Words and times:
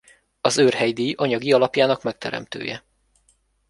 Az 0.41 0.57
Őrhely-díj 0.57 1.13
anyagi 1.17 1.51
alapjának 1.53 2.03
megteremtője. 2.03 2.83